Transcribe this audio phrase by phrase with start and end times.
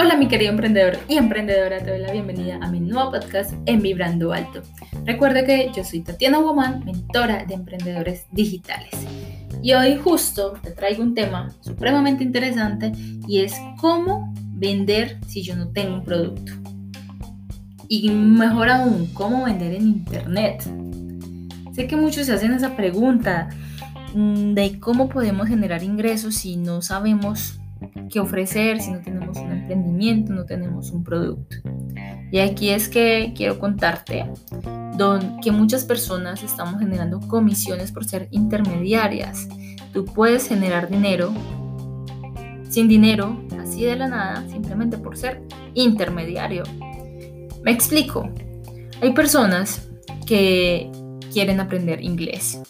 [0.00, 3.80] Hola mi querido emprendedor y emprendedora, te doy la bienvenida a mi nuevo podcast en
[3.80, 4.62] Vibrando Alto.
[5.04, 8.90] Recuerda que yo soy Tatiana Woman, mentora de emprendedores digitales.
[9.62, 12.90] Y hoy justo te traigo un tema supremamente interesante
[13.28, 16.52] y es cómo vender si yo no tengo un producto.
[17.86, 20.64] Y mejor aún, cómo vender en internet.
[21.78, 23.50] Sé que muchos se hacen esa pregunta
[24.12, 27.60] mm, de cómo podemos generar ingresos si no sabemos
[28.10, 31.58] qué ofrecer, si no tenemos un emprendimiento, no tenemos un producto.
[32.32, 34.28] Y aquí es que quiero contarte
[35.40, 39.46] que muchas personas estamos generando comisiones por ser intermediarias.
[39.92, 41.32] Tú puedes generar dinero
[42.68, 45.42] sin dinero, así de la nada, simplemente por ser
[45.74, 46.64] intermediario.
[47.62, 48.28] Me explico.
[49.00, 49.88] Hay personas
[50.26, 50.90] que
[51.32, 52.60] quieren aprender inglés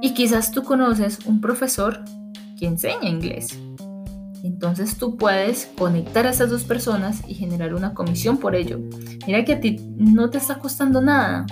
[0.00, 2.04] y quizás tú conoces un profesor
[2.58, 3.58] que enseña inglés
[4.44, 8.78] entonces tú puedes conectar a esas dos personas y generar una comisión por ello.
[9.26, 11.46] Mira que a ti no te está costando nada.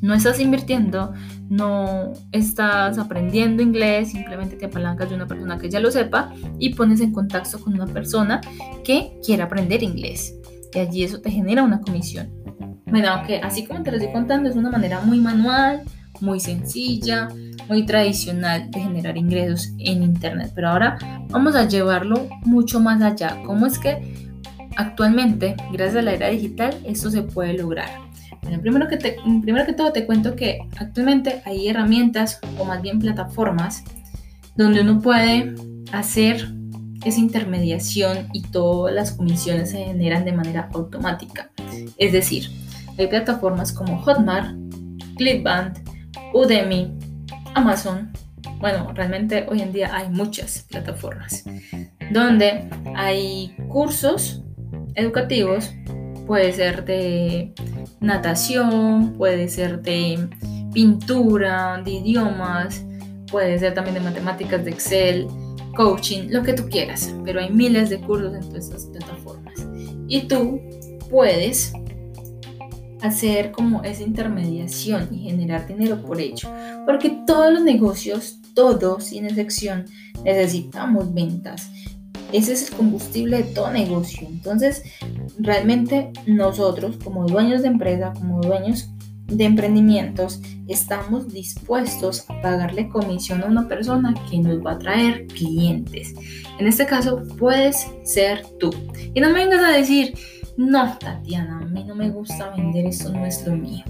[0.00, 1.12] No estás invirtiendo,
[1.50, 6.74] no estás aprendiendo inglés, simplemente te apalancas de una persona que ya lo sepa y
[6.74, 8.40] pones en contacto con una persona
[8.84, 10.34] que quiere aprender inglés.
[10.72, 12.30] Y allí eso te genera una comisión.
[12.94, 15.82] Bueno, aunque así como te lo estoy contando, es una manera muy manual,
[16.20, 17.28] muy sencilla,
[17.68, 20.52] muy tradicional de generar ingresos en Internet.
[20.54, 20.96] Pero ahora
[21.28, 23.42] vamos a llevarlo mucho más allá.
[23.44, 24.38] ¿Cómo es que
[24.76, 27.88] actualmente, gracias a la era digital, esto se puede lograr?
[28.42, 33.00] Bueno, primero que, primero que todo te cuento que actualmente hay herramientas o más bien
[33.00, 33.82] plataformas
[34.54, 35.52] donde uno puede
[35.90, 36.48] hacer
[37.04, 41.50] esa intermediación y todas las comisiones se generan de manera automática.
[41.98, 42.63] Es decir,
[42.98, 44.56] hay plataformas como Hotmart,
[45.16, 45.78] Clickbank,
[46.32, 46.92] Udemy,
[47.54, 48.12] Amazon.
[48.60, 51.44] Bueno, realmente hoy en día hay muchas plataformas
[52.10, 54.42] donde hay cursos
[54.94, 55.72] educativos,
[56.26, 57.52] puede ser de
[58.00, 60.28] natación, puede ser de
[60.72, 62.84] pintura, de idiomas,
[63.30, 65.26] puede ser también de matemáticas, de Excel,
[65.76, 69.54] coaching, lo que tú quieras, pero hay miles de cursos en todas estas plataformas.
[70.08, 70.60] Y tú
[71.10, 71.72] puedes
[73.04, 76.48] hacer como esa intermediación y generar dinero por ello.
[76.86, 79.84] Porque todos los negocios, todos sin excepción,
[80.24, 81.70] necesitamos ventas.
[82.32, 84.26] Ese es el combustible de todo negocio.
[84.26, 84.82] Entonces,
[85.38, 88.88] realmente nosotros como dueños de empresa, como dueños
[89.26, 95.26] de emprendimientos, estamos dispuestos a pagarle comisión a una persona que nos va a traer
[95.26, 96.14] clientes.
[96.58, 98.70] En este caso, puedes ser tú.
[99.14, 100.14] Y no me vengas a decir,
[100.56, 103.84] no, Tatiana, a mí no me gusta vender, eso no es lo mío.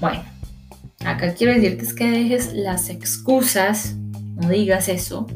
[0.00, 0.22] Bueno,
[1.04, 3.96] acá quiero decirte es que dejes las excusas,
[4.36, 5.26] no digas eso.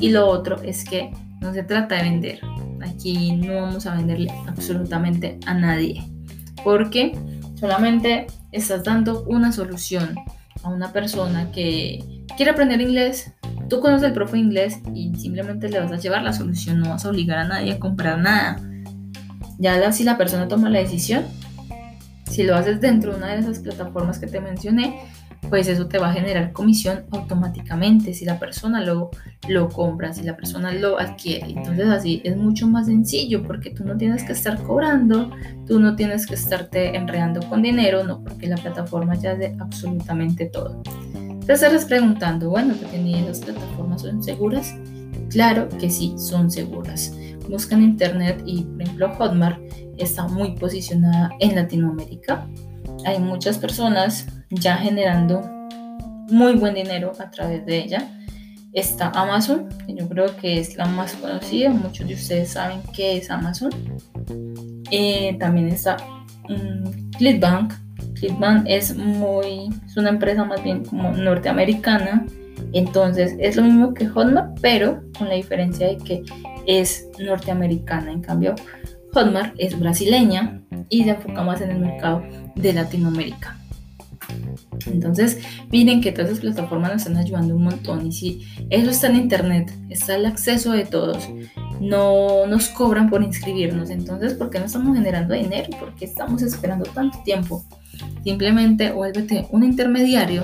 [0.00, 2.40] Y lo otro es que no se trata de vender.
[2.82, 6.02] Aquí no vamos a venderle absolutamente a nadie.
[6.64, 7.16] Porque
[7.54, 10.16] solamente estás dando una solución
[10.62, 13.32] a una persona que quiere aprender inglés.
[13.68, 16.80] Tú conoces el profe inglés y simplemente le vas a llevar la solución.
[16.80, 18.60] No vas a obligar a nadie a comprar nada.
[19.60, 21.24] Ya si la persona toma la decisión,
[22.30, 25.02] si lo haces dentro de una de esas plataformas que te mencioné,
[25.48, 29.10] pues eso te va a generar comisión automáticamente si la persona lo,
[29.48, 31.48] lo compra, si la persona lo adquiere.
[31.48, 35.30] Entonces así es mucho más sencillo porque tú no tienes que estar cobrando,
[35.66, 40.46] tú no tienes que estarte enredando con dinero, no, porque la plataforma ya hace absolutamente
[40.46, 40.82] todo.
[41.44, 44.74] Te estarás preguntando, bueno, ¿que esas plataformas son seguras?
[45.30, 47.12] Claro que sí, son seguras
[47.50, 49.60] buscan internet y por ejemplo Hotmart
[49.98, 52.46] está muy posicionada en Latinoamérica.
[53.04, 55.42] Hay muchas personas ya generando
[56.30, 58.08] muy buen dinero a través de ella.
[58.72, 63.16] Está Amazon, que yo creo que es la más conocida, muchos de ustedes saben qué
[63.16, 63.70] es Amazon.
[64.92, 65.96] Eh, también está
[66.48, 67.74] um, Clickbank.
[68.14, 72.24] Clickbank es muy, es una empresa más bien como norteamericana,
[72.72, 76.22] entonces es lo mismo que Hotmart, pero con la diferencia de que
[76.66, 78.12] es norteamericana.
[78.12, 78.54] En cambio,
[79.12, 82.22] Hotmart es brasileña y se enfoca más en el mercado
[82.54, 83.56] de Latinoamérica.
[84.86, 85.38] Entonces,
[85.70, 88.06] miren que todas esas plataformas nos están ayudando un montón.
[88.06, 91.28] Y si eso está en internet, está el acceso de todos,
[91.80, 93.90] no nos cobran por inscribirnos.
[93.90, 95.68] Entonces, ¿por qué no estamos generando dinero?
[95.78, 97.64] ¿Por qué estamos esperando tanto tiempo?
[98.24, 100.42] Simplemente vuélvete un intermediario.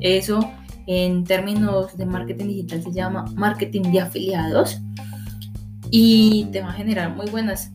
[0.00, 0.50] Eso
[0.88, 4.80] en términos de marketing digital se llama marketing de afiliados
[5.90, 7.70] y te va a generar muy buenas,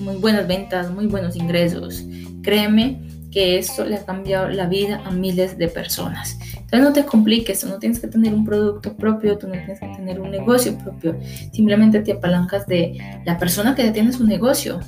[0.00, 2.04] muy buenas ventas, muy buenos ingresos.
[2.42, 3.02] Créeme
[3.32, 6.38] que esto le ha cambiado la vida a miles de personas.
[6.54, 9.80] Entonces no te compliques, tú no tienes que tener un producto propio, tú no tienes
[9.80, 11.18] que tener un negocio propio,
[11.52, 12.96] simplemente te apalancas de
[13.26, 14.78] la persona que ya tiene su negocio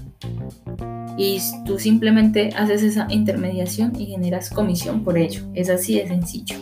[1.21, 5.43] y tú simplemente haces esa intermediación y generas comisión por ello.
[5.53, 6.57] Es así de sencillo.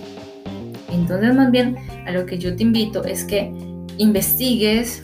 [0.91, 1.77] Entonces más bien
[2.07, 3.53] a lo que yo te invito es que
[3.99, 5.01] investigues,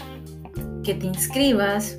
[0.83, 1.97] que te inscribas,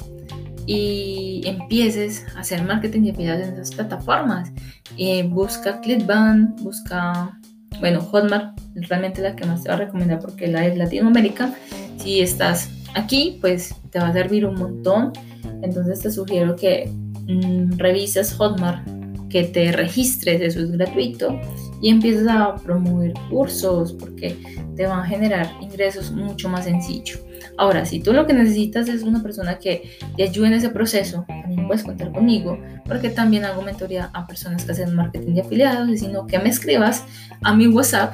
[0.68, 4.52] y empieces a hacer marketing de afiliados en esas plataformas.
[4.98, 7.40] Eh, busca Clickbank, busca,
[7.80, 11.54] bueno, Hotmart, realmente la que más te va a recomendar porque la es Latinoamérica.
[11.98, 15.14] Si estás aquí, pues te va a servir un montón.
[15.62, 16.90] Entonces te sugiero que
[17.28, 18.88] mm, revises Hotmart,
[19.30, 21.40] que te registres, eso es gratuito,
[21.82, 24.36] y empieces a promover cursos porque
[24.76, 27.20] te van a generar ingresos mucho más sencillo.
[27.58, 31.24] Ahora, si tú lo que necesitas es una persona que te ayude en ese proceso,
[31.28, 35.88] también puedes contar conmigo, porque también hago mentoría a personas que hacen marketing de afiliados,
[35.90, 37.06] y sino que me escribas
[37.44, 38.14] a mi WhatsApp,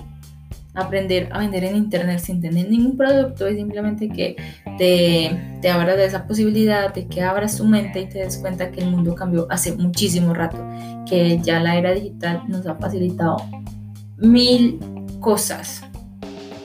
[0.78, 4.36] aprender a vender en internet sin tener ningún producto, es simplemente que
[4.78, 8.70] te, te abras de esa posibilidad, de que abras tu mente y te des cuenta
[8.70, 10.64] que el mundo cambió hace muchísimo rato,
[11.08, 13.36] que ya la era digital nos ha facilitado
[14.16, 14.78] mil
[15.20, 15.82] cosas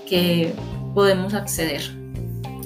[0.07, 0.54] que
[0.94, 1.81] podemos acceder.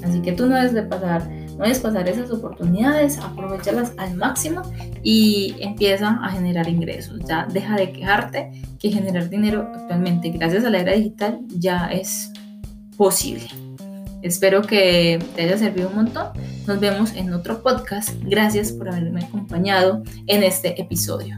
[0.03, 4.61] Así que tú no debes de pasar, no debes pasar esas oportunidades, aprovecharlas al máximo
[5.03, 7.19] y empieza a generar ingresos.
[7.27, 12.31] Ya deja de quejarte que generar dinero actualmente gracias a la era digital ya es
[12.95, 13.47] posible.
[14.21, 16.27] Espero que te haya servido un montón.
[16.65, 18.09] Nos vemos en otro podcast.
[18.23, 21.37] Gracias por haberme acompañado en este episodio.